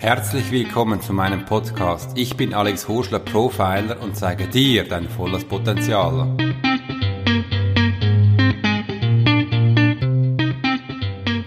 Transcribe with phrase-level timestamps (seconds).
[0.00, 2.16] Herzlich willkommen zu meinem Podcast.
[2.16, 6.38] Ich bin Alex Horschler, Profiler und zeige dir dein volles Potenzial.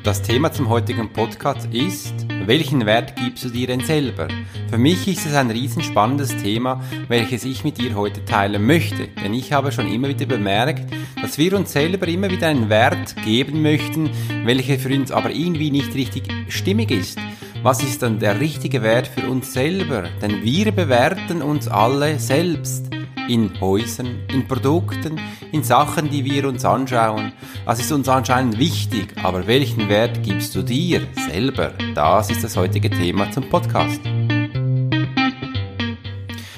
[0.04, 4.28] Das Thema zum heutigen Podcast ist, welchen Wert gibst du dir denn selber?
[4.70, 9.34] Für mich ist es ein riesenspannendes Thema, welches ich mit dir heute teilen möchte, denn
[9.34, 13.64] ich habe schon immer wieder bemerkt, dass wir uns selber immer wieder einen Wert geben
[13.64, 14.12] möchten,
[14.44, 17.18] welcher für uns aber irgendwie nicht richtig stimmig ist.
[17.64, 20.04] Was ist dann der richtige Wert für uns selber?
[20.22, 22.90] Denn wir bewerten uns alle selbst
[23.30, 25.18] in Häusern, in Produkten,
[25.54, 27.32] in Sachen, die wir uns anschauen.
[27.66, 31.72] Das ist uns anscheinend wichtig, aber welchen Wert gibst du dir selber?
[31.96, 34.02] Das ist das heutige Thema zum Podcast.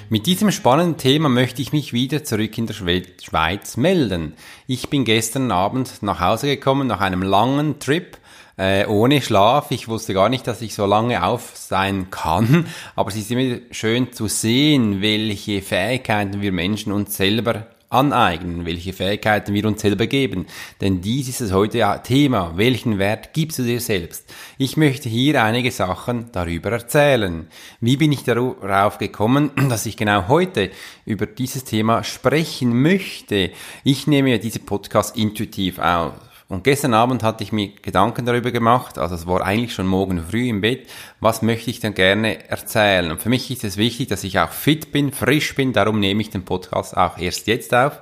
[0.10, 4.34] Mit diesem spannenden Thema möchte ich mich wieder zurück in der Schweiz melden.
[4.66, 8.18] Ich bin gestern Abend nach Hause gekommen nach einem langen Trip
[8.58, 9.72] äh, ohne Schlaf.
[9.72, 12.66] Ich wusste gar nicht, dass ich so lange auf sein kann,
[12.96, 18.94] aber es ist immer schön zu sehen, welche Fähigkeiten wir Menschen uns selber aneignen, welche
[18.94, 20.48] Fähigkeiten wir uns selber geben.
[20.82, 22.54] Denn dies ist das heute Thema.
[22.55, 24.26] Welchen Wert gibst du dir selbst?
[24.57, 27.48] Ich möchte hier einige Sachen darüber erzählen.
[27.79, 30.72] Wie bin ich darauf gekommen, dass ich genau heute
[31.05, 33.51] über dieses Thema sprechen möchte?
[33.84, 36.13] Ich nehme diese Podcast intuitiv auf.
[36.48, 40.24] Und gestern Abend hatte ich mir Gedanken darüber gemacht, also es war eigentlich schon morgen
[40.24, 40.88] früh im Bett,
[41.20, 43.10] was möchte ich denn gerne erzählen.
[43.10, 46.21] Und für mich ist es wichtig, dass ich auch fit bin, frisch bin, darum nehme
[46.21, 47.99] ich den Podcast auch erst jetzt auf.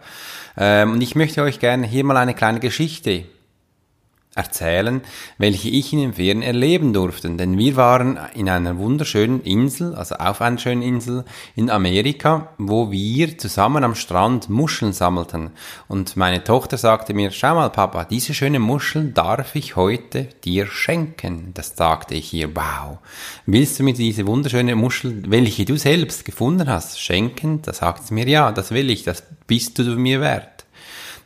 [0.57, 3.23] Ähm, und ich möchte euch gerne hier mal eine kleine Geschichte
[4.35, 5.01] erzählen,
[5.37, 7.29] welche ich in den Ferien erleben durfte.
[7.29, 12.91] Denn wir waren in einer wunderschönen Insel, also auf einer schönen Insel in Amerika, wo
[12.91, 15.51] wir zusammen am Strand Muscheln sammelten.
[15.87, 20.67] Und meine Tochter sagte mir, schau mal Papa, diese schönen Muscheln darf ich heute dir
[20.67, 21.51] schenken.
[21.53, 22.99] Das sagte ich ihr, wow.
[23.45, 27.61] Willst du mir diese wunderschöne Muschel, welche du selbst gefunden hast, schenken?
[27.61, 30.52] Da sagt sie mir, ja, das will ich, das bist du mir wert.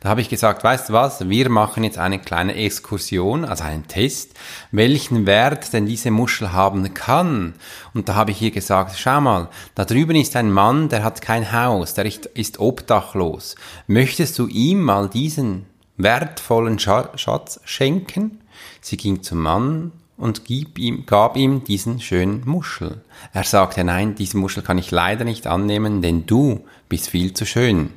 [0.00, 3.88] Da habe ich gesagt, weißt du was, wir machen jetzt eine kleine Exkursion, also einen
[3.88, 4.34] Test,
[4.70, 7.54] welchen Wert denn diese Muschel haben kann.
[7.94, 11.20] Und da habe ich ihr gesagt, schau mal, da drüben ist ein Mann, der hat
[11.20, 13.56] kein Haus, der ist, obdachlos.
[13.88, 15.66] Möchtest du ihm mal diesen
[15.96, 18.40] wertvollen Schatz schenken?
[18.80, 23.02] Sie ging zum Mann und ihm, gab ihm diesen schönen Muschel.
[23.32, 27.46] Er sagte, nein, diese Muschel kann ich leider nicht annehmen, denn du bist viel zu
[27.46, 27.90] schön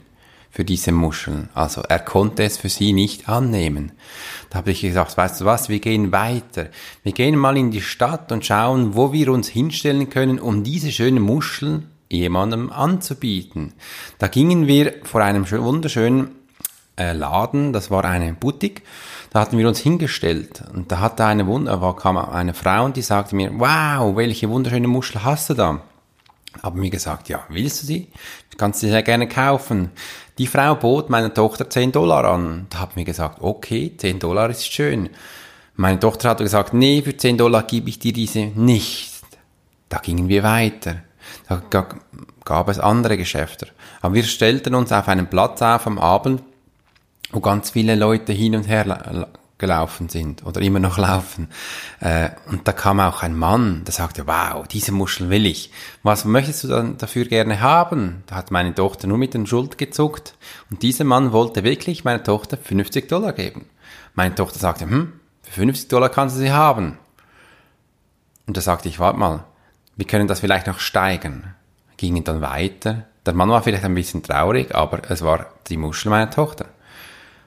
[0.52, 1.50] für diese Muscheln.
[1.54, 3.94] Also er konnte es für sie nicht annehmen.
[4.50, 6.68] Da habe ich gesagt, weißt du was, wir gehen weiter.
[7.04, 10.92] Wir gehen mal in die Stadt und schauen, wo wir uns hinstellen können, um diese
[10.92, 13.74] schönen Muscheln jemandem anzubieten.
[14.20, 16.32] Da gingen wir vor einem wunderschönen
[16.98, 18.84] äh, Laden, das war eine Boutique,
[19.32, 23.02] da hatten wir uns hingestellt und da hatte eine Wunder, kam eine Frau und die
[23.02, 25.82] sagte mir, wow, welche wunderschöne Muschel hast du da?
[26.62, 28.10] Haben mir gesagt, ja, willst du sie?
[28.50, 29.92] Du kannst sie sehr gerne kaufen.
[30.42, 32.66] Die Frau bot meiner Tochter 10 Dollar an.
[32.72, 35.12] Da hat mir gesagt, okay, 10 Dollar ist schön.
[35.76, 39.22] Meine Tochter hat gesagt, nee, für 10 Dollar gebe ich dir diese nicht.
[39.88, 41.04] Da gingen wir weiter.
[41.48, 41.62] Da
[42.44, 43.68] gab es andere Geschäfte.
[44.02, 46.42] Aber wir stellten uns auf einen Platz auf am Abend,
[47.32, 49.28] wo ganz viele Leute hin und her
[49.62, 51.48] gelaufen sind oder immer noch laufen.
[52.02, 55.72] Äh, und da kam auch ein Mann, der sagte, wow, diese Muschel will ich.
[56.04, 58.24] Was möchtest du dann dafür gerne haben?
[58.28, 60.34] Da hat meine Tochter nur mit den Schuld gezuckt.
[60.70, 63.70] Und dieser Mann wollte wirklich meiner Tochter 50 Dollar geben.
[64.16, 65.14] Meine Tochter sagte, hm,
[65.44, 66.98] für 50 Dollar kannst du sie haben.
[68.48, 69.46] Und da sagte ich, warte mal,
[69.96, 71.56] wir können das vielleicht noch steigern.
[71.96, 73.06] Gingen dann weiter.
[73.26, 76.66] Der Mann war vielleicht ein bisschen traurig, aber es war die Muschel meiner Tochter.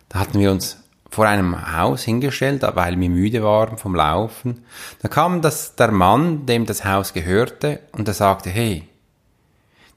[0.09, 0.84] Da hatten wir uns
[1.15, 4.65] vor einem Haus hingestellt, weil wir müde waren vom Laufen.
[5.01, 8.89] Da kam das, der Mann, dem das Haus gehörte, und er sagte, hey,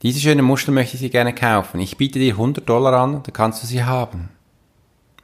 [0.03, 1.79] diese schöne Muschel möchte ich dir gerne kaufen.
[1.79, 4.29] Ich biete dir 100 Dollar an, dann kannst du sie haben.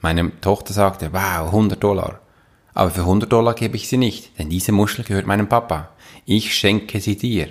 [0.02, 2.20] Meine Tochter sagte, wow, 100 Dollar.
[2.74, 5.90] Aber für 100 Dollar gebe ich sie nicht, denn diese Muschel gehört meinem Papa.
[6.26, 7.50] Ich schenke sie dir.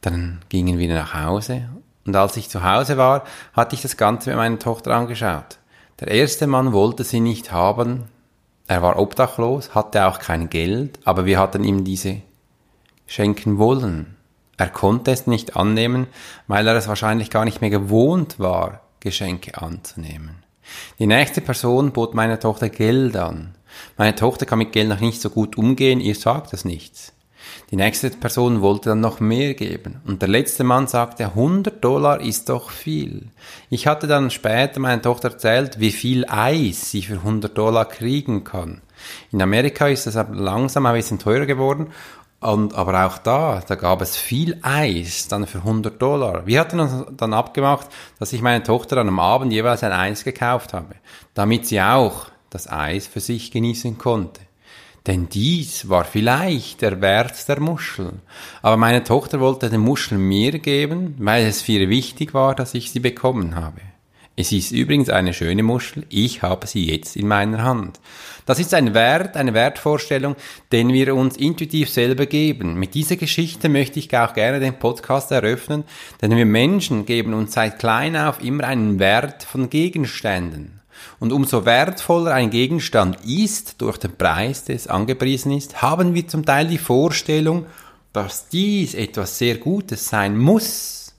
[0.00, 1.68] Dann gingen wir nach Hause
[2.06, 5.58] und als ich zu Hause war, hatte ich das Ganze mit meiner Tochter angeschaut.
[6.00, 8.04] Der erste Mann wollte sie nicht haben.
[8.68, 12.22] Er war obdachlos, hatte auch kein Geld, aber wir hatten ihm diese
[13.06, 14.16] schenken wollen.
[14.56, 16.06] Er konnte es nicht annehmen,
[16.46, 20.42] weil er es wahrscheinlich gar nicht mehr gewohnt war, Geschenke anzunehmen.
[20.98, 23.54] Die nächste Person bot meiner Tochter Geld an.
[23.96, 27.12] Meine Tochter kann mit Geld noch nicht so gut umgehen, ihr sagt das nichts.
[27.70, 30.00] Die nächste Person wollte dann noch mehr geben.
[30.06, 33.26] Und der letzte Mann sagte, 100 Dollar ist doch viel.
[33.68, 38.42] Ich hatte dann später meiner Tochter erzählt, wie viel Eis sie für 100 Dollar kriegen
[38.42, 38.80] kann.
[39.32, 41.88] In Amerika ist es langsam ein bisschen teurer geworden.
[42.40, 46.46] Und, aber auch da, da gab es viel Eis, dann für 100 Dollar.
[46.46, 47.88] Wir hatten uns dann abgemacht,
[48.18, 50.94] dass ich meine Tochter dann am Abend jeweils ein Eis gekauft habe,
[51.34, 54.47] damit sie auch das Eis für sich genießen konnte.
[55.08, 58.12] Denn dies war vielleicht der Wert der Muschel.
[58.60, 62.74] Aber meine Tochter wollte den Muschel mir geben, weil es für ihr wichtig war, dass
[62.74, 63.80] ich sie bekommen habe.
[64.36, 68.00] Es ist übrigens eine schöne Muschel, ich habe sie jetzt in meiner Hand.
[68.44, 70.36] Das ist ein Wert, eine Wertvorstellung,
[70.72, 72.78] den wir uns intuitiv selber geben.
[72.78, 75.84] Mit dieser Geschichte möchte ich auch gerne den Podcast eröffnen,
[76.20, 80.77] denn wir Menschen geben uns seit klein auf immer einen Wert von Gegenständen.
[81.18, 86.28] Und umso wertvoller ein Gegenstand ist, durch den Preis, der es angepriesen ist, haben wir
[86.28, 87.66] zum Teil die Vorstellung,
[88.12, 91.14] dass dies etwas sehr Gutes sein muss.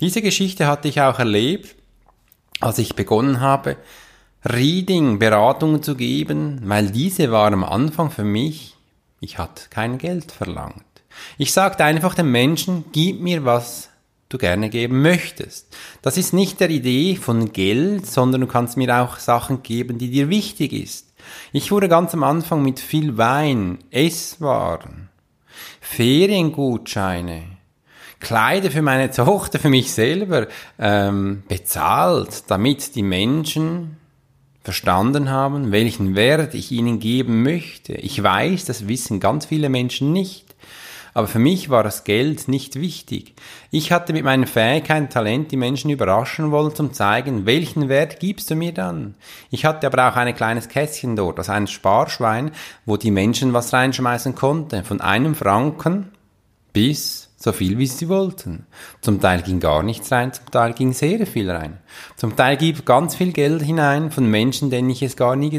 [0.00, 1.76] Diese Geschichte hatte ich auch erlebt,
[2.60, 3.76] als ich begonnen habe,
[4.44, 8.74] Reading, Beratungen zu geben, weil diese war am Anfang für mich,
[9.20, 10.84] ich hatte kein Geld verlangt.
[11.36, 13.89] Ich sagte einfach den Menschen, gib mir was
[14.30, 15.76] du gerne geben möchtest.
[16.00, 20.10] Das ist nicht der Idee von Geld, sondern du kannst mir auch Sachen geben, die
[20.10, 21.12] dir wichtig ist.
[21.52, 25.10] Ich wurde ganz am Anfang mit viel Wein, Esswaren,
[25.80, 27.42] Feriengutscheine,
[28.20, 30.46] Kleider für meine Tochter, für mich selber
[30.78, 33.96] ähm, bezahlt, damit die Menschen
[34.62, 37.94] verstanden haben, welchen Wert ich ihnen geben möchte.
[37.94, 40.54] Ich weiß, das wissen ganz viele Menschen nicht.
[41.14, 43.34] Aber für mich war das Geld nicht wichtig.
[43.70, 48.50] Ich hatte mit meinen Fähigkeiten, Talent die Menschen überraschen wollen, zum zeigen, welchen Wert gibst
[48.50, 49.14] du mir dann?
[49.50, 52.52] Ich hatte aber auch ein kleines Kästchen dort, also ein Sparschwein,
[52.86, 54.84] wo die Menschen was reinschmeißen konnten.
[54.84, 56.10] Von einem Franken
[56.72, 58.66] bis so viel, wie sie wollten.
[59.00, 61.78] Zum Teil ging gar nichts rein, zum Teil ging sehr viel rein.
[62.16, 65.50] Zum Teil gibt ganz viel Geld hinein von Menschen, denen ich es gar nie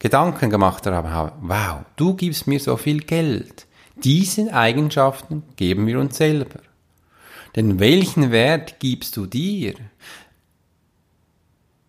[0.00, 1.32] Gedanken gemacht habe.
[1.42, 3.66] Wow, du gibst mir so viel Geld.
[4.02, 6.60] Diese Eigenschaften geben wir uns selber.
[7.54, 9.74] Denn welchen Wert gibst du dir?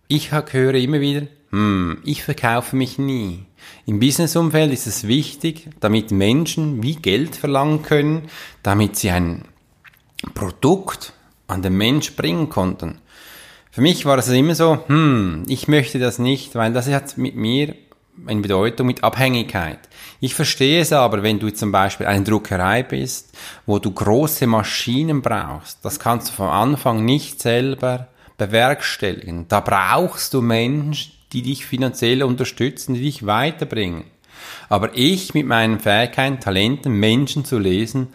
[0.09, 3.45] Ich höre immer wieder, hm, ich verkaufe mich nie.
[3.85, 8.23] Im Businessumfeld ist es wichtig, damit Menschen wie Geld verlangen können,
[8.61, 9.45] damit sie ein
[10.33, 11.13] Produkt
[11.47, 12.99] an den Mensch bringen konnten.
[13.69, 17.37] Für mich war es immer so, hm, ich möchte das nicht, weil das hat mit
[17.37, 17.75] mir
[18.27, 19.79] eine Bedeutung mit Abhängigkeit.
[20.19, 23.35] Ich verstehe es aber, wenn du zum Beispiel eine Druckerei bist,
[23.65, 29.47] wo du große Maschinen brauchst, das kannst du vom Anfang nicht selber bewerkstelligen.
[29.47, 34.05] Da brauchst du Menschen, die dich finanziell unterstützen, die dich weiterbringen.
[34.69, 38.07] Aber ich mit meinen Fähigkeiten, Talenten, Menschen zu lesen,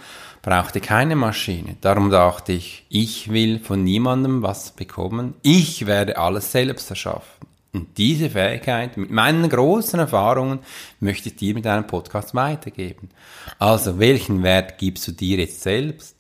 [0.43, 1.77] brauchte keine Maschine.
[1.81, 5.35] Darum dachte ich, ich will von niemandem was bekommen.
[5.43, 7.36] Ich werde alles selbst erschaffen.
[7.77, 10.61] Und diese Fähigkeit mit meinen großen Erfahrungen
[10.99, 13.11] möchte ich dir mit einem Podcast weitergeben.
[13.59, 16.17] Also, welchen Wert gibst du dir jetzt selbst?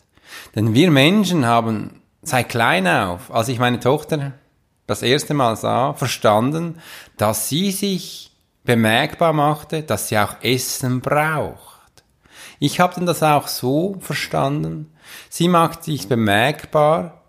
[0.54, 4.34] Denn wir Menschen haben seit klein auf, als ich meine Tochter
[4.86, 6.78] das erste Mal sah, verstanden,
[7.16, 8.32] dass sie sich
[8.64, 12.04] bemerkbar machte, dass sie auch Essen braucht.
[12.58, 14.92] Ich habe dann das auch so verstanden.
[15.30, 17.22] Sie macht sich bemerkbar,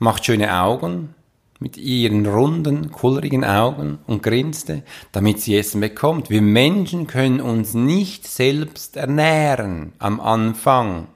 [0.00, 1.14] macht schöne Augen
[1.60, 6.30] mit ihren runden, kullrigen Augen und grinste, damit sie Essen bekommt.
[6.30, 11.06] Wir Menschen können uns nicht selbst ernähren am Anfang.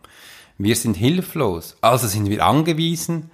[0.59, 3.31] Wir sind hilflos, also sind wir angewiesen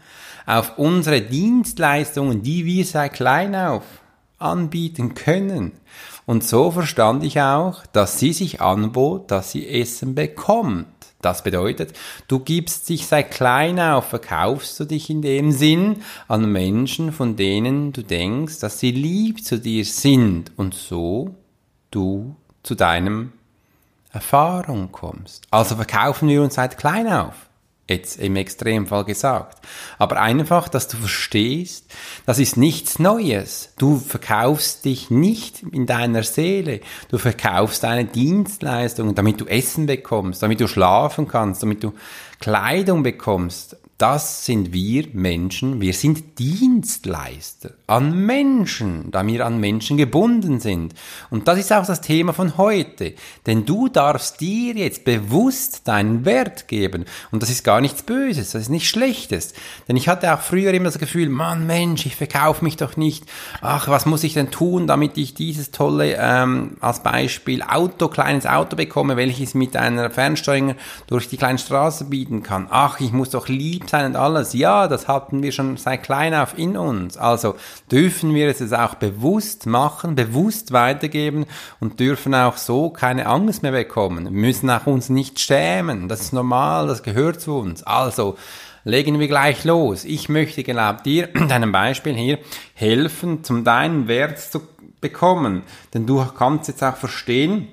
[0.46, 3.84] auf unsere Dienstleistungen, die wir seit klein auf
[4.38, 5.72] anbieten können.
[6.26, 10.86] Und so verstand ich auch, dass sie sich anbot, dass sie Essen bekommt.
[11.22, 11.92] Das bedeutet,
[12.28, 17.36] du gibst dich seit klein auf, verkaufst du dich in dem Sinn an Menschen, von
[17.36, 21.34] denen du denkst, dass sie lieb zu dir sind und so
[21.90, 23.32] du zu deinem
[24.12, 25.44] Erfahrung kommst.
[25.50, 27.49] Also verkaufen wir uns seit klein auf
[27.90, 29.58] jetzt im Extremfall gesagt.
[29.98, 31.84] Aber einfach, dass du verstehst,
[32.24, 33.74] das ist nichts Neues.
[33.78, 36.80] Du verkaufst dich nicht in deiner Seele.
[37.08, 41.92] Du verkaufst deine Dienstleistungen, damit du Essen bekommst, damit du schlafen kannst, damit du
[42.40, 45.82] Kleidung bekommst, das sind wir Menschen.
[45.82, 50.94] Wir sind Dienstleister an Menschen, da wir an Menschen gebunden sind.
[51.28, 53.12] Und das ist auch das Thema von heute.
[53.46, 57.04] Denn du darfst dir jetzt bewusst deinen Wert geben.
[57.30, 59.52] Und das ist gar nichts Böses, das ist nichts Schlechtes.
[59.86, 63.26] Denn ich hatte auch früher immer das Gefühl, Mann, Mensch, ich verkaufe mich doch nicht.
[63.60, 68.46] Ach, was muss ich denn tun, damit ich dieses tolle, ähm, als Beispiel, Auto, kleines
[68.46, 70.74] Auto bekomme, welches mit einer Fernsteuerung
[71.06, 72.66] durch die kleine Straße bieten kann.
[72.70, 74.52] Ach, ich muss doch lieb sein und alles.
[74.52, 77.16] Ja, das hatten wir schon seit klein auf in uns.
[77.16, 77.56] Also
[77.90, 81.46] dürfen wir es auch bewusst machen, bewusst weitergeben
[81.80, 84.24] und dürfen auch so keine Angst mehr bekommen.
[84.24, 86.08] Wir müssen auch uns nicht schämen.
[86.08, 87.82] Das ist normal, das gehört zu uns.
[87.82, 88.36] Also,
[88.84, 90.04] legen wir gleich los.
[90.04, 92.38] Ich möchte genau dir, deinem Beispiel hier,
[92.74, 94.62] helfen, zum deinen Wert zu
[95.00, 95.62] bekommen.
[95.94, 97.68] Denn du kannst jetzt auch verstehen,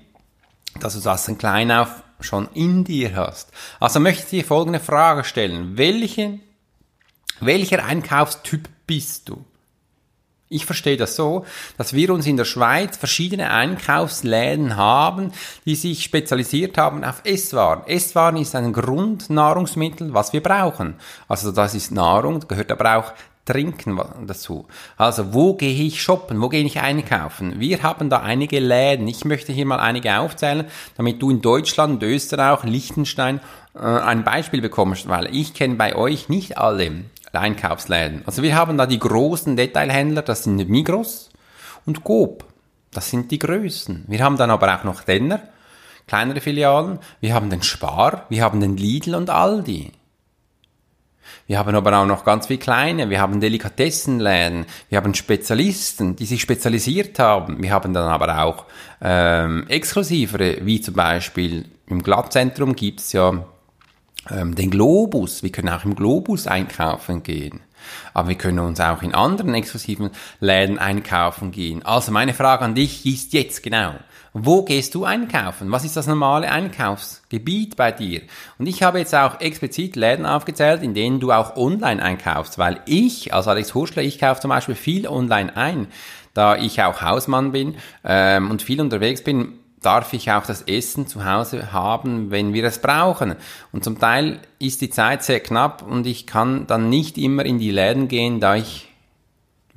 [0.80, 3.52] dass du das ein klein auf schon in dir hast.
[3.80, 5.78] Also möchte ich dir folgende Frage stellen.
[5.78, 6.40] Welche,
[7.40, 9.46] welcher Einkaufstyp bist du?
[10.50, 11.46] Ich verstehe das so,
[11.78, 15.34] dass wir uns in der Schweiz verschiedene Einkaufsläden haben,
[15.66, 17.86] die sich spezialisiert haben auf Esswaren.
[17.86, 20.96] Esswaren ist ein Grundnahrungsmittel, was wir brauchen.
[21.28, 23.14] Also das ist Nahrung, gehört aber auch
[23.48, 24.68] Trinken dazu.
[24.98, 27.60] Also wo gehe ich shoppen, wo gehe ich einkaufen?
[27.60, 29.08] Wir haben da einige Läden.
[29.08, 30.66] Ich möchte hier mal einige aufzählen,
[30.98, 33.40] damit du in Deutschland, Österreich, Liechtenstein
[33.74, 38.24] äh, ein Beispiel bekommst, weil ich kenne bei euch nicht alle Einkaufsläden.
[38.26, 41.30] Also wir haben da die großen Detailhändler, das sind Migros
[41.86, 42.46] und Coop.
[42.92, 44.06] Das sind die größten.
[44.08, 45.42] Wir haben dann aber auch noch Denner,
[46.08, 47.00] kleinere Filialen.
[47.22, 49.92] Wir haben den Spar, wir haben den Lidl und Aldi.
[51.48, 53.10] Wir haben aber auch noch ganz viele kleine.
[53.10, 54.66] Wir haben Delikatessenläden.
[54.90, 57.64] Wir haben Spezialisten, die sich spezialisiert haben.
[57.64, 58.66] Wir haben dann aber auch
[59.02, 63.46] ähm, exklusivere, wie zum Beispiel im Glattzentrum gibt's ja
[64.30, 65.42] ähm, den Globus.
[65.42, 67.62] Wir können auch im Globus einkaufen gehen.
[68.14, 70.10] Aber wir können uns auch in anderen exklusiven
[70.42, 71.86] Läden einkaufen gehen.
[71.86, 73.94] Also meine Frage an dich ist jetzt genau,
[74.40, 75.72] wo gehst du einkaufen?
[75.72, 78.22] Was ist das normale Einkaufsgebiet bei dir?
[78.60, 82.82] Und ich habe jetzt auch explizit Läden aufgezählt, in denen du auch online einkaufst, weil
[82.86, 85.88] ich, als Alex Hurschler, ich kaufe zum Beispiel viel online ein,
[86.34, 91.08] da ich auch Hausmann bin ähm, und viel unterwegs bin, darf ich auch das Essen
[91.08, 93.36] zu Hause haben, wenn wir es brauchen.
[93.72, 97.60] Und zum Teil ist die Zeit sehr knapp und ich kann dann nicht immer in
[97.60, 98.87] die Läden gehen, da ich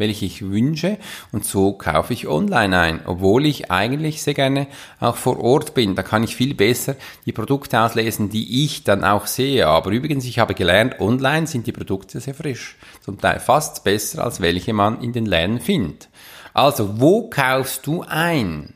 [0.00, 0.99] welche ich wünsche
[1.30, 4.66] und so kaufe ich online ein, obwohl ich eigentlich sehr gerne
[4.99, 5.95] auch vor Ort bin.
[5.95, 9.69] Da kann ich viel besser die Produkte auslesen, die ich dann auch sehe.
[9.69, 12.76] Aber übrigens, ich habe gelernt, online sind die Produkte sehr frisch.
[13.02, 16.09] Zum Teil fast besser, als welche man in den Läden findet.
[16.52, 18.75] Also, wo kaufst du ein?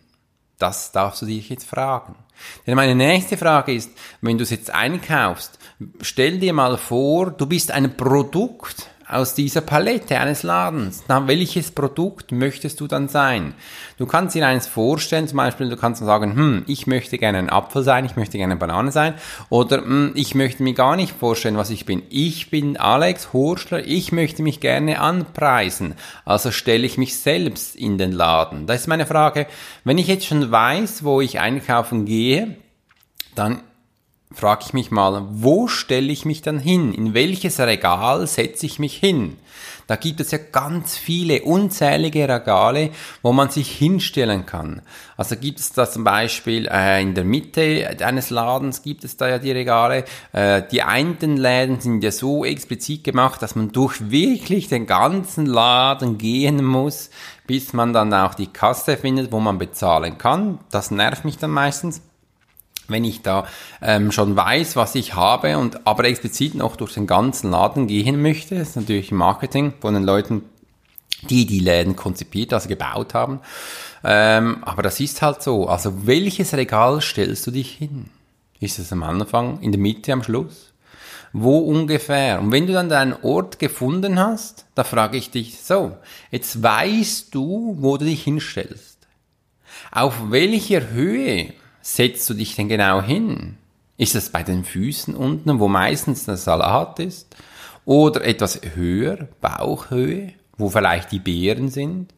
[0.59, 2.15] Das darfst du dich jetzt fragen.
[2.67, 3.91] Denn meine nächste Frage ist,
[4.21, 5.59] wenn du es jetzt einkaufst,
[6.01, 11.05] stell dir mal vor, du bist ein Produkt, aus dieser Palette eines Ladens.
[11.09, 13.55] Na, welches Produkt möchtest du dann sein?
[13.99, 17.51] Du kannst dir eines vorstellen, zum Beispiel, du kannst sagen, hm, ich möchte gerne ein
[17.51, 19.15] Apfel sein, ich möchte gerne eine Banane sein,
[19.51, 22.03] oder hm, ich möchte mir gar nicht vorstellen, was ich bin.
[22.09, 25.95] Ich bin Alex Horschler, ich möchte mich gerne anpreisen,
[26.25, 28.67] also stelle ich mich selbst in den Laden.
[28.67, 29.47] Das ist meine Frage.
[29.85, 32.57] Wenn ich jetzt schon weiß, wo ich einkaufen gehe,
[33.35, 33.61] dann
[34.35, 36.93] frage ich mich mal, wo stelle ich mich dann hin?
[36.93, 39.37] In welches Regal setze ich mich hin?
[39.87, 42.91] Da gibt es ja ganz viele, unzählige Regale,
[43.23, 44.81] wo man sich hinstellen kann.
[45.17, 49.29] Also gibt es da zum Beispiel äh, in der Mitte eines Ladens gibt es da
[49.29, 50.05] ja die Regale.
[50.33, 55.47] Äh, die einen Läden sind ja so explizit gemacht, dass man durch wirklich den ganzen
[55.47, 57.11] Laden gehen muss,
[57.47, 60.61] bis man dann auch die Kasse findet, wo man bezahlen kann.
[60.71, 62.01] Das nervt mich dann meistens
[62.89, 63.47] wenn ich da
[63.83, 68.21] ähm, schon weiß, was ich habe und aber explizit noch durch den ganzen Laden gehen
[68.21, 70.43] möchte, ist natürlich Marketing von den Leuten,
[71.31, 73.41] die die Läden konzipiert, also gebaut haben.
[74.03, 75.67] Ähm, aber das ist halt so.
[75.67, 78.11] Also welches Regal stellst du dich hin?
[78.61, 80.73] Ist es am Anfang, in der Mitte, am Schluss?
[81.33, 82.39] Wo ungefähr?
[82.41, 85.97] Und wenn du dann deinen Ort gefunden hast, da frage ich dich so,
[86.31, 88.99] jetzt weißt du, wo du dich hinstellst.
[89.91, 91.53] Auf welcher Höhe
[91.85, 93.59] setzt du dich denn genau hin?
[93.99, 97.37] Ist es bei den Füßen unten, wo meistens der Salat ist?
[97.85, 102.15] Oder etwas höher, Bauchhöhe, wo vielleicht die Beeren sind?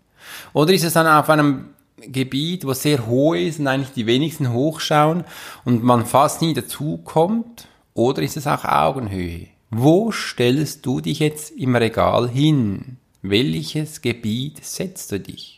[0.53, 4.53] Oder ist es dann auf einem Gebiet, wo sehr hoch ist und eigentlich die wenigsten
[4.53, 5.25] hochschauen
[5.65, 7.67] und man fast nie dazukommt?
[7.93, 9.49] Oder ist es auch Augenhöhe?
[9.71, 12.99] Wo stellst du dich jetzt im Regal hin?
[13.21, 15.56] Welches Gebiet setzt du dich?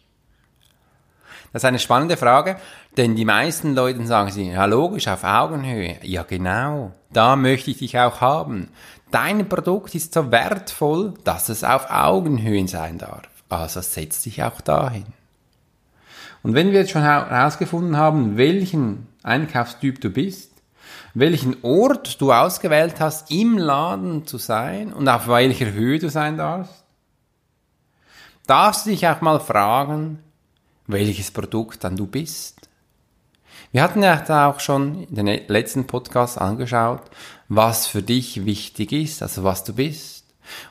[1.59, 2.57] Das ist eine spannende Frage,
[2.97, 5.97] denn die meisten Leute sagen sie, ja logisch, auf Augenhöhe.
[6.03, 8.69] Ja genau, da möchte ich dich auch haben.
[9.11, 13.23] Dein Produkt ist so wertvoll, dass es auf Augenhöhe sein darf.
[13.49, 15.07] Also setz dich auch dahin.
[16.45, 20.53] Und wenn wir jetzt schon herausgefunden haben, welchen Einkaufstyp du bist,
[21.13, 26.37] welchen Ort du ausgewählt hast, im Laden zu sein und auf welcher Höhe du sein
[26.37, 26.85] darfst,
[28.47, 30.21] darfst du dich auch mal fragen,
[30.89, 32.69] welches Produkt dann du bist.
[33.71, 37.03] Wir hatten ja da auch schon in den letzten Podcast angeschaut,
[37.49, 40.25] was für dich wichtig ist, also was du bist.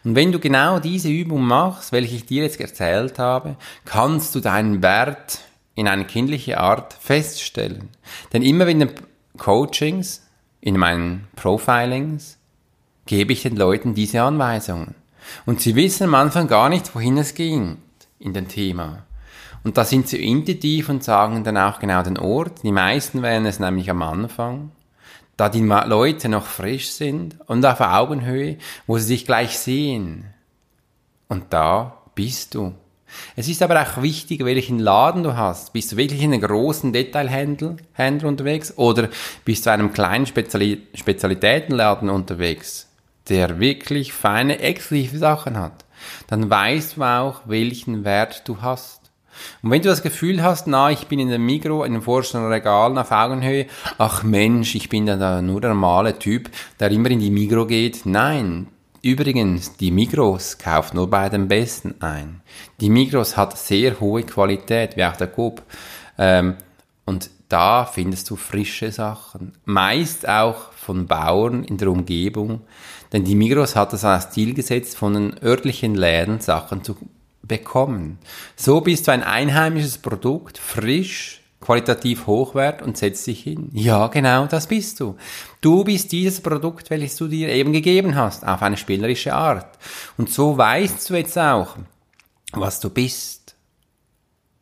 [0.04, 3.56] Und wenn du genau diese Übung machst, welche ich dir jetzt erzählt habe,
[3.86, 5.40] kannst du deinen Wert
[5.76, 7.90] in eine kindliche Art feststellen.
[8.34, 8.92] Denn immer in den
[9.38, 10.24] Coachings,
[10.60, 12.40] in meinen Profilings,
[13.06, 14.96] gebe ich den Leuten diese Anweisungen.
[15.46, 17.78] Und sie wissen am Anfang gar nicht, wohin es ging
[18.18, 19.07] in dem Thema.
[19.68, 22.64] Und da sind sie intuitiv und sagen dann auch genau den Ort.
[22.64, 24.72] Die meisten wählen es nämlich am Anfang,
[25.36, 30.24] da die Leute noch frisch sind und auf Augenhöhe, wo sie sich gleich sehen.
[31.28, 32.76] Und da bist du.
[33.36, 35.74] Es ist aber auch wichtig, welchen Laden du hast.
[35.74, 37.76] Bist du wirklich in einem großen Detailhändler
[38.24, 39.10] unterwegs oder
[39.44, 42.88] bist du in einem kleinen Speziali Spezialitätenladen unterwegs,
[43.28, 45.84] der wirklich feine, exklusive Sachen hat?
[46.28, 48.97] Dann weißt du auch, welchen Wert du hast.
[49.62, 52.46] Und wenn du das Gefühl hast, na, ich bin in der Migro, in den vordersten
[52.46, 53.68] Regalen auf Augenhöhe,
[53.98, 58.06] ach Mensch, ich bin da nur der normale Typ, der immer in die Migro geht.
[58.06, 58.68] Nein.
[59.02, 62.42] Übrigens, die Migros kauft nur bei den Besten ein.
[62.82, 65.62] Die Migros hat sehr hohe Qualität, wie auch der Coop.
[66.18, 66.56] Ähm,
[67.06, 69.54] und da findest du frische Sachen.
[69.66, 72.62] Meist auch von Bauern in der Umgebung.
[73.14, 76.98] Denn die Migros hat das als Ziel gesetzt, von den örtlichen Läden Sachen zu
[77.48, 78.20] bekommen.
[78.56, 83.70] So bist du ein einheimisches Produkt, frisch, qualitativ hochwert und setzt dich hin.
[83.74, 85.18] Ja, genau, das bist du.
[85.60, 89.78] Du bist dieses Produkt, welches du dir eben gegeben hast, auf eine spielerische Art.
[90.18, 91.76] Und so weißt du jetzt auch,
[92.54, 93.47] was du bist.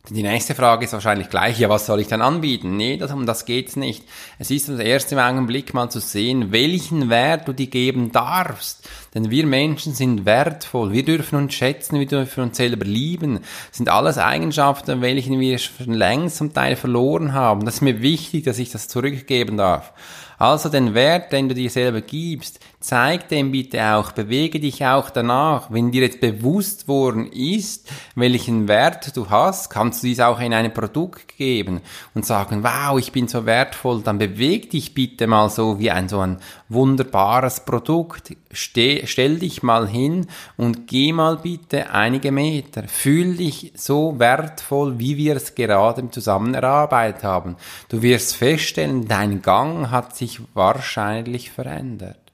[0.09, 2.77] Die nächste Frage ist wahrscheinlich gleich, ja, was soll ich dann anbieten?
[2.77, 4.03] Nee, das, um das geht's nicht.
[4.37, 8.87] Es ist das erste Augenblick mal zu sehen, welchen Wert du dir geben darfst.
[9.15, 10.91] Denn wir Menschen sind wertvoll.
[10.91, 13.39] Wir dürfen uns schätzen, wir dürfen uns selber lieben.
[13.69, 17.65] Das sind alles Eigenschaften, welche wir schon längst zum Teil verloren haben.
[17.65, 19.93] Das ist mir wichtig, dass ich das zurückgeben darf.
[20.37, 25.09] Also den Wert, den du dir selber gibst, zeig dem bitte auch, bewege dich auch
[25.09, 25.71] danach.
[25.71, 30.53] Wenn dir jetzt bewusst worden ist, welchen Wert du hast, kannst du dies auch in
[30.53, 31.81] ein Produkt geben
[32.13, 36.07] und sagen, wow, ich bin so wertvoll, dann beweg dich bitte mal so wie ein
[36.09, 36.37] so ein
[36.69, 38.37] wunderbares Produkt.
[38.51, 42.87] Steh, stell dich mal hin und geh mal bitte einige Meter.
[42.87, 47.55] Fühl dich so wertvoll, wie wir es gerade zusammen erarbeitet haben.
[47.89, 52.24] Du wirst feststellen, dein Gang hat sich wahrscheinlich verändert.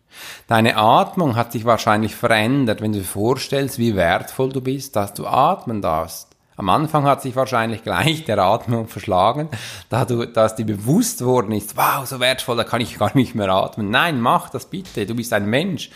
[0.48, 5.14] Deine Atmung hat sich wahrscheinlich verändert, wenn du dir vorstellst, wie wertvoll du bist, dass
[5.14, 6.32] du atmen darfst.
[6.58, 9.50] Am Anfang hat sich wahrscheinlich gleich der Atmung verschlagen,
[9.90, 13.34] da du, dass dir bewusst worden ist, wow, so wertvoll, da kann ich gar nicht
[13.34, 13.90] mehr atmen.
[13.90, 15.90] Nein, mach das bitte, du bist ein Mensch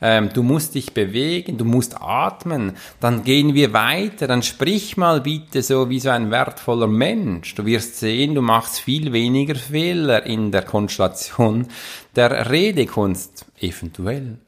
[0.00, 5.20] ähm, du musst dich bewegen, du musst atmen, dann gehen wir weiter, dann sprich mal
[5.20, 7.54] bitte so wie so ein wertvoller Mensch.
[7.54, 11.68] Du wirst sehen, du machst viel weniger Fehler in der Konstellation
[12.14, 14.38] der Redekunst, eventuell.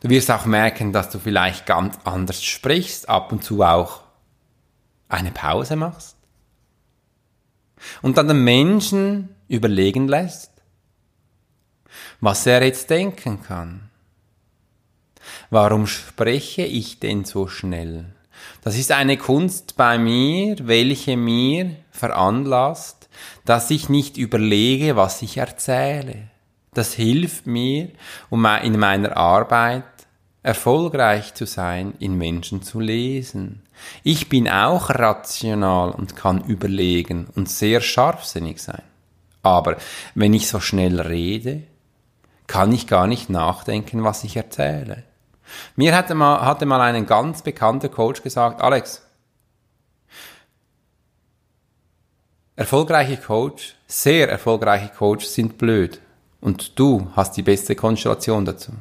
[0.00, 4.02] Du wirst auch merken, dass du vielleicht ganz anders sprichst, ab und zu auch
[5.08, 6.16] eine Pause machst
[8.02, 10.50] und dann den Menschen überlegen lässt,
[12.20, 13.83] was er jetzt denken kann.
[15.50, 18.06] Warum spreche ich denn so schnell?
[18.62, 23.08] Das ist eine Kunst bei mir, welche mir veranlasst,
[23.44, 26.28] dass ich nicht überlege, was ich erzähle.
[26.72, 27.90] Das hilft mir,
[28.30, 29.84] um in meiner Arbeit
[30.42, 33.62] erfolgreich zu sein, in Menschen zu lesen.
[34.02, 38.82] Ich bin auch rational und kann überlegen und sehr scharfsinnig sein.
[39.42, 39.76] Aber
[40.14, 41.62] wenn ich so schnell rede,
[42.46, 45.04] kann ich gar nicht nachdenken, was ich erzähle.
[45.76, 49.02] Mir hatte mal, hatte mal einen ganz bekannter Coach gesagt, Alex,
[52.56, 56.00] erfolgreiche Coach, sehr erfolgreiche Coach sind blöd.
[56.40, 58.72] Und du hast die beste Konstellation dazu.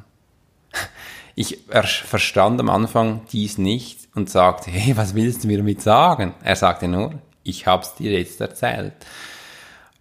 [1.36, 6.36] Ich verstand am Anfang dies nicht und sagte, hey, was willst du mir damit sagen?
[6.43, 8.93] Er sagte nur, ich hab's dir jetzt erzählt.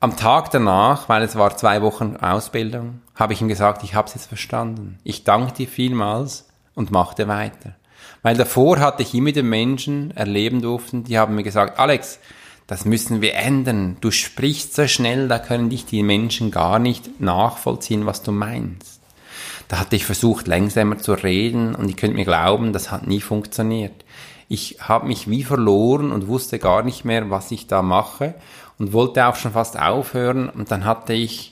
[0.01, 4.15] Am Tag danach, weil es war zwei Wochen Ausbildung, habe ich ihm gesagt, ich hab's
[4.15, 4.99] jetzt verstanden.
[5.05, 7.77] Ich danke dir vielmals und machte weiter.
[8.23, 12.19] Weil davor hatte ich immer den Menschen erleben durften, die haben mir gesagt, Alex,
[12.67, 13.97] das müssen wir ändern.
[14.01, 19.01] Du sprichst so schnell, da können dich die Menschen gar nicht nachvollziehen, was du meinst.
[19.69, 23.21] Da hatte ich versucht, langsamer zu reden und ihr könnt mir glauben, das hat nie
[23.21, 24.05] funktioniert.
[24.49, 28.35] Ich habe mich wie verloren und wusste gar nicht mehr, was ich da mache
[28.79, 31.52] und wollte auch schon fast aufhören und dann hatte ich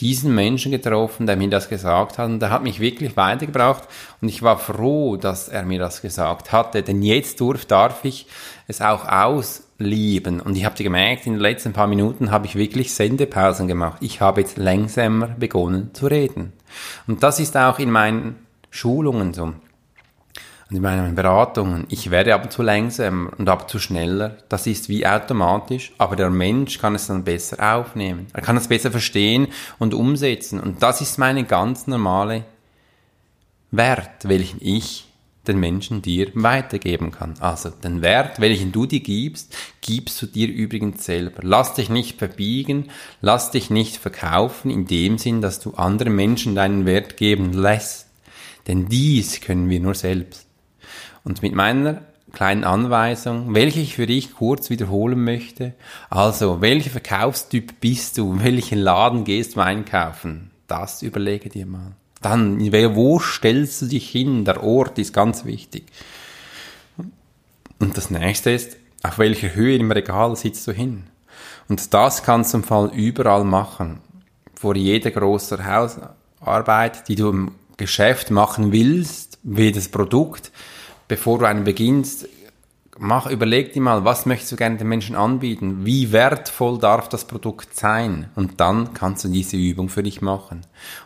[0.00, 3.84] diesen Menschen getroffen, der mir das gesagt hat und der hat mich wirklich weitergebracht
[4.20, 8.26] und ich war froh, dass er mir das gesagt hatte, denn jetzt durf, darf ich
[8.66, 9.04] es auch
[9.80, 10.40] lieben.
[10.40, 13.98] Und ich habe gemerkt, in den letzten paar Minuten habe ich wirklich Sendepausen gemacht.
[14.00, 16.52] Ich habe jetzt langsamer begonnen zu reden.
[17.06, 18.36] Und das ist auch in meinen
[18.70, 19.54] Schulungen so.
[20.70, 21.86] Und in meinen Beratungen.
[21.88, 24.38] Ich werde ab und zu langsamer und ab und zu schneller.
[24.48, 25.92] Das ist wie automatisch.
[25.98, 28.28] Aber der Mensch kann es dann besser aufnehmen.
[28.32, 29.48] Er kann es besser verstehen
[29.80, 30.60] und umsetzen.
[30.60, 32.44] Und das ist meine ganz normale
[33.72, 35.06] Wert, welchen ich
[35.48, 37.34] den Menschen dir weitergeben kann.
[37.40, 41.40] Also den Wert, welchen du dir gibst, gibst du dir übrigens selber.
[41.42, 46.54] Lass dich nicht verbiegen, lass dich nicht verkaufen, in dem Sinn, dass du anderen Menschen
[46.54, 48.06] deinen Wert geben lässt.
[48.68, 50.49] Denn dies können wir nur selbst.
[51.24, 52.02] Und mit meiner
[52.32, 55.74] kleinen Anweisung, welche ich für dich kurz wiederholen möchte.
[56.08, 58.40] Also, welcher Verkaufstyp bist du?
[58.42, 60.50] Welchen Laden gehst du einkaufen?
[60.66, 61.92] Das überlege dir mal.
[62.22, 62.60] Dann,
[62.94, 64.44] wo stellst du dich hin?
[64.44, 65.86] Der Ort ist ganz wichtig.
[67.78, 71.04] Und das nächste ist, auf welcher Höhe im Regal sitzt du hin?
[71.68, 74.00] Und das kannst du im Fall überall machen.
[74.54, 80.52] Vor jeder großer Hausarbeit, die du im Geschäft machen willst, wie das Produkt,
[81.10, 82.28] bevor du einen beginnst,
[82.96, 85.84] mach, überleg dir mal, was möchtest du gerne den Menschen anbieten?
[85.84, 88.30] Wie wertvoll darf das Produkt sein?
[88.36, 90.60] Und dann kannst du diese Übung für dich machen.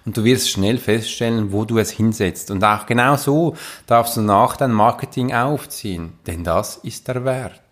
[0.05, 2.51] Und du wirst schnell feststellen, wo du es hinsetzt.
[2.51, 6.13] Und auch genau so darfst du nach dein Marketing aufziehen.
[6.27, 7.63] Denn das ist der Wert.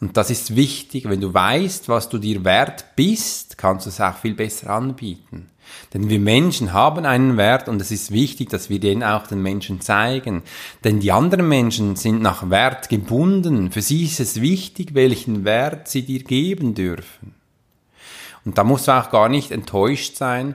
[0.00, 1.10] Und das ist wichtig.
[1.10, 5.50] Wenn du weißt, was du dir wert bist, kannst du es auch viel besser anbieten.
[5.92, 9.42] Denn wir Menschen haben einen Wert und es ist wichtig, dass wir den auch den
[9.42, 10.42] Menschen zeigen.
[10.82, 13.70] Denn die anderen Menschen sind nach Wert gebunden.
[13.70, 17.34] Für sie ist es wichtig, welchen Wert sie dir geben dürfen.
[18.44, 20.54] Und da musst du auch gar nicht enttäuscht sein,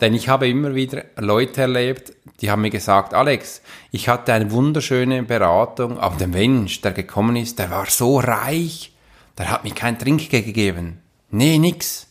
[0.00, 4.50] denn ich habe immer wieder Leute erlebt, die haben mir gesagt, Alex, ich hatte eine
[4.50, 8.92] wunderschöne Beratung, aber der Mensch, der gekommen ist, der war so reich,
[9.38, 10.98] der hat mir kein Trinkgeld gegeben.
[11.30, 12.08] Nee, nix.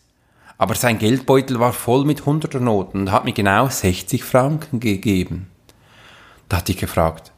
[0.63, 5.47] Aber sein Geldbeutel war voll mit Hunderternoten und hat mir genau 60 Franken gegeben.
[6.47, 7.33] Da hat ich gefragt,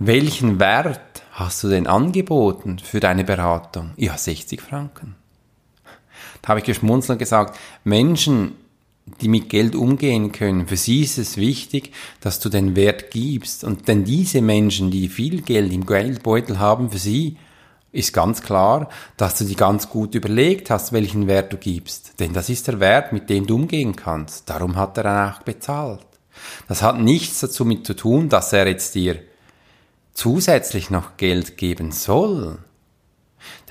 [0.00, 3.92] welchen Wert hast du denn angeboten für deine Beratung?
[3.96, 5.14] Ja, 60 Franken.
[6.42, 8.56] Da habe ich geschmunzelt und gesagt, Menschen,
[9.20, 13.62] die mit Geld umgehen können, für sie ist es wichtig, dass du den Wert gibst.
[13.62, 17.36] Und denn diese Menschen, die viel Geld im Geldbeutel haben, für sie
[17.92, 22.20] ist ganz klar, dass du dir ganz gut überlegt hast, welchen Wert du gibst.
[22.20, 24.48] Denn das ist der Wert, mit dem du umgehen kannst.
[24.50, 26.06] Darum hat er dann auch bezahlt.
[26.68, 29.20] Das hat nichts dazu mit zu tun, dass er jetzt dir
[30.12, 32.58] zusätzlich noch Geld geben soll.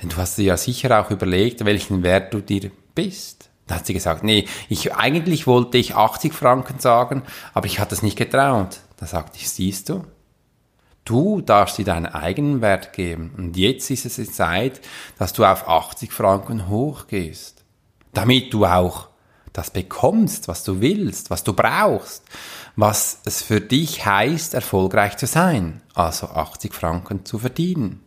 [0.02, 3.50] Denn du hast dir ja sicher auch überlegt, welchen Wert du dir bist.
[3.66, 7.94] Da hat sie gesagt, nee, ich, eigentlich wollte ich 80 Franken sagen, aber ich hatte
[7.94, 8.78] es nicht getraut.
[8.96, 10.04] Da sagte ich, siehst du,
[11.08, 13.32] Du darfst dir deinen eigenen Wert geben.
[13.38, 14.82] Und jetzt ist es die Zeit,
[15.18, 17.64] dass du auf 80 Franken hochgehst.
[18.12, 19.08] Damit du auch
[19.54, 22.24] das bekommst, was du willst, was du brauchst,
[22.76, 25.80] was es für dich heißt, erfolgreich zu sein.
[25.94, 28.04] Also 80 Franken zu verdienen.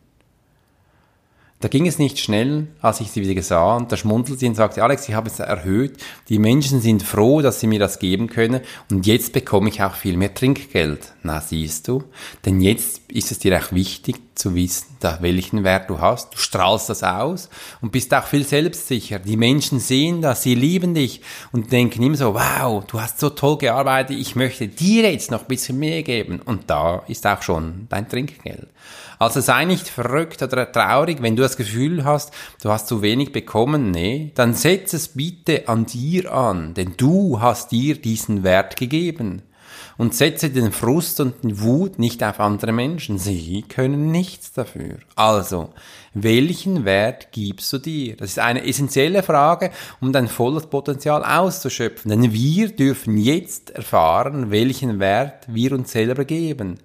[1.61, 4.55] Da ging es nicht schnell, als ich sie wieder sah, und da schmunzelte sie und
[4.55, 5.97] sagte, Alex, ich habe es erhöht,
[6.27, 9.93] die Menschen sind froh, dass sie mir das geben können, und jetzt bekomme ich auch
[9.93, 11.13] viel mehr Trinkgeld.
[11.21, 12.03] Na, siehst du,
[12.45, 16.33] denn jetzt ist es dir auch wichtig zu wissen, da welchen Wert du hast.
[16.33, 17.49] Du strahlst das aus
[17.81, 19.19] und bist auch viel selbstsicher.
[19.19, 23.29] Die Menschen sehen das, sie lieben dich und denken immer so, wow, du hast so
[23.29, 26.41] toll gearbeitet, ich möchte dir jetzt noch ein bisschen mehr geben.
[26.43, 28.67] Und da ist auch schon dein Trinkgeld.
[29.19, 33.31] Also sei nicht verrückt oder traurig, wenn du das Gefühl hast, du hast zu wenig
[33.31, 33.91] bekommen.
[33.91, 39.43] Nee, dann setz es bitte an dir an, denn du hast dir diesen Wert gegeben.
[39.97, 43.17] Und setze den Frust und die Wut nicht auf andere Menschen.
[43.17, 44.97] Sie können nichts dafür.
[45.15, 45.69] Also,
[46.13, 48.17] welchen Wert gibst du dir?
[48.17, 52.09] Das ist eine essentielle Frage, um dein volles Potenzial auszuschöpfen.
[52.09, 56.79] Denn wir dürfen jetzt erfahren, welchen Wert wir uns selber geben.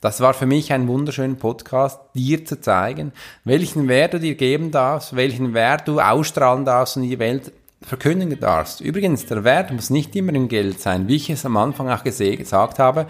[0.00, 3.12] Das war für mich ein wunderschöner Podcast, dir zu zeigen,
[3.44, 7.52] welchen Wert du dir geben darfst, welchen Wert du ausstrahlen darfst in die Welt
[7.86, 8.80] verkündigen darfst.
[8.80, 11.08] Übrigens, der Wert muss nicht immer im Geld sein.
[11.08, 13.06] Wie ich es am Anfang auch gesagt habe,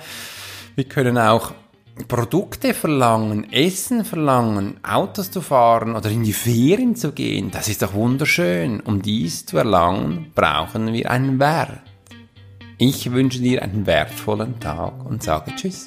[0.75, 1.53] wir können auch
[2.09, 7.51] Produkte verlangen, Essen verlangen, Autos zu fahren oder in die Ferien zu gehen.
[7.51, 8.81] Das ist doch wunderschön.
[8.81, 11.81] Um dies zu erlangen, brauchen wir einen Wert.
[12.77, 15.87] Ich wünsche dir einen wertvollen Tag und sage Tschüss.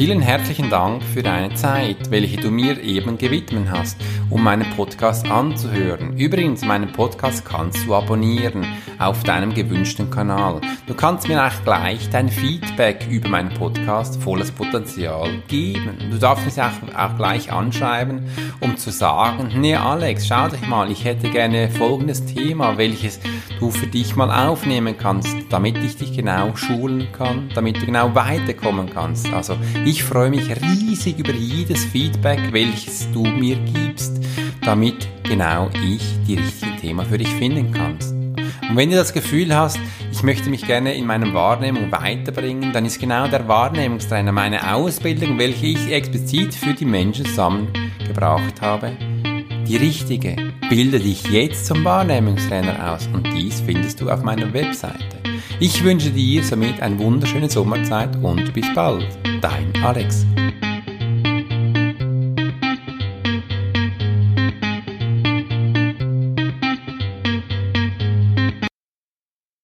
[0.00, 3.98] Vielen herzlichen Dank für deine Zeit, welche du mir eben gewidmet hast,
[4.30, 6.16] um meinen Podcast anzuhören.
[6.16, 8.64] Übrigens, meinen Podcast kannst du abonnieren
[8.98, 10.60] auf deinem gewünschten Kanal.
[10.86, 15.98] Du kannst mir auch gleich dein Feedback über meinen Podcast Volles Potenzial geben.
[16.10, 18.22] Du darfst mich auch, auch gleich anschreiben,
[18.60, 23.20] um zu sagen, nee Alex, schau dich mal, ich hätte gerne folgendes Thema, welches
[23.58, 28.14] du für dich mal aufnehmen kannst, damit ich dich genau schulen kann, damit du genau
[28.14, 29.32] weiterkommen kannst.
[29.32, 34.19] Also ich freue mich riesig über jedes Feedback, welches du mir gibst,
[34.62, 38.12] damit genau ich die richtigen Themen für dich finden kannst.
[38.12, 39.80] Und wenn du das Gefühl hast,
[40.12, 45.38] ich möchte mich gerne in meiner Wahrnehmung weiterbringen, dann ist genau der Wahrnehmungstrainer meine Ausbildung,
[45.38, 48.92] welche ich explizit für die Menschen zusammengebracht habe,
[49.66, 50.36] die richtige.
[50.68, 55.20] Bilde dich jetzt zum Wahrnehmungstrainer aus und dies findest du auf meiner Webseite.
[55.58, 59.08] Ich wünsche dir somit eine wunderschöne Sommerzeit und bis bald.
[59.40, 60.24] Dein Alex.